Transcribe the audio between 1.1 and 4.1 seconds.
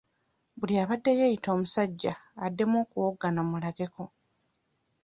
yeeyita omusajja addemu okuwoggana mmulageko.